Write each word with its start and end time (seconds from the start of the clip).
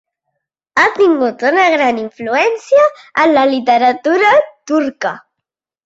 Ha 0.79 0.85
tingut 0.95 1.45
una 1.51 1.67
gran 1.75 2.01
influència 2.05 2.89
en 3.27 3.37
la 3.39 3.47
literatura 3.55 4.37
turca. 4.77 5.19